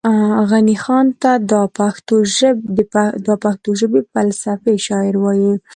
غني 0.49 0.75
خان 0.83 1.05
ته 1.21 1.31
دا 3.23 3.33
پښتو 3.45 3.71
ژبې 3.81 4.01
فلسفي 4.13 4.75
شاعر 4.87 5.15
وايي 5.23 5.53